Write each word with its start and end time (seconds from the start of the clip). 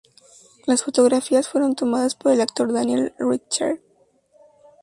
Las 0.65 0.81
fotografías 0.83 1.47
fueron 1.47 1.75
tomadas 1.75 2.15
por 2.15 2.31
el 2.31 2.41
actor 2.41 2.73
Daniel 2.73 3.13
Richter. 3.19 3.79